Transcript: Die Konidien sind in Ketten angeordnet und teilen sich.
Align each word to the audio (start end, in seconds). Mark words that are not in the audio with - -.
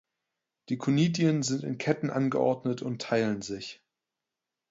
Die 0.69 0.79
Konidien 0.79 1.43
sind 1.43 1.63
in 1.63 1.77
Ketten 1.77 2.09
angeordnet 2.09 2.81
und 2.81 3.03
teilen 3.03 3.43
sich. 3.43 3.83